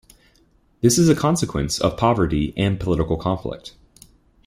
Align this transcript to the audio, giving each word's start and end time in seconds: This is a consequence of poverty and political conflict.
This 0.81 0.97
is 0.97 1.09
a 1.09 1.15
consequence 1.15 1.77
of 1.79 1.95
poverty 1.95 2.55
and 2.57 2.79
political 2.79 3.17
conflict. 3.17 3.75